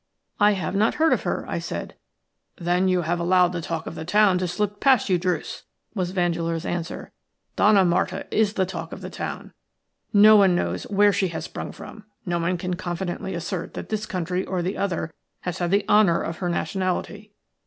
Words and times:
"I 0.39 0.53
have 0.53 0.73
not 0.75 0.95
heard 0.95 1.13
of 1.13 1.21
her," 1.21 1.45
I 1.47 1.59
said. 1.59 1.93
"Then 2.57 2.87
you 2.87 3.03
have 3.03 3.19
allowed 3.19 3.49
the 3.49 3.61
talk 3.61 3.85
of 3.85 3.93
the 3.93 4.03
town 4.03 4.39
to 4.39 4.47
slip 4.47 4.79
past 4.79 5.09
you, 5.09 5.19
Druce," 5.19 5.61
was 5.93 6.09
Vandeleur's 6.09 6.65
answer. 6.65 7.11
"Donna 7.55 7.85
Marta 7.85 8.25
is 8.35 8.53
the 8.53 8.65
talk 8.65 8.93
of 8.93 9.01
the 9.01 9.11
town. 9.11 9.53
No 10.11 10.35
one 10.35 10.55
knows 10.55 10.85
where 10.89 11.13
she 11.13 11.27
has 11.27 11.45
sprung 11.45 11.71
from; 11.71 12.05
no 12.25 12.39
one 12.39 12.57
can 12.57 12.73
confidently 12.73 13.35
assert 13.35 13.75
that 13.75 13.89
this 13.89 14.07
country 14.07 14.43
or 14.43 14.63
the 14.63 14.75
other 14.75 15.13
has 15.41 15.59
had 15.59 15.69
the 15.69 15.85
honour 15.87 16.19
of 16.23 16.37
her 16.37 16.49
nationality. 16.49 17.31